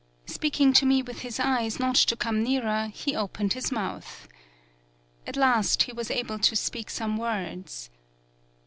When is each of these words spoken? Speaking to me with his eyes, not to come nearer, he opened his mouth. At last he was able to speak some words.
Speaking 0.25 0.73
to 0.73 0.85
me 0.87 1.03
with 1.03 1.19
his 1.19 1.39
eyes, 1.39 1.79
not 1.79 1.93
to 1.95 2.15
come 2.15 2.41
nearer, 2.41 2.87
he 2.91 3.15
opened 3.15 3.53
his 3.53 3.71
mouth. 3.71 4.27
At 5.27 5.37
last 5.37 5.83
he 5.83 5.91
was 5.93 6.09
able 6.09 6.39
to 6.39 6.55
speak 6.55 6.89
some 6.89 7.17
words. 7.17 7.91